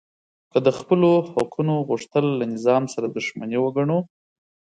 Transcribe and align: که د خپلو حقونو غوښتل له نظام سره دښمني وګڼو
که 0.51 0.59
د 0.65 0.67
خپلو 0.77 1.09
حقونو 1.33 1.75
غوښتل 1.89 2.25
له 2.39 2.45
نظام 2.53 2.83
سره 2.93 3.07
دښمني 3.07 3.57
وګڼو 3.61 3.99